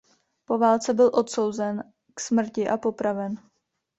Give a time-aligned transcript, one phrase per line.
[0.45, 1.83] Po válce byl odsouzen
[2.15, 3.37] k smrti a popraven.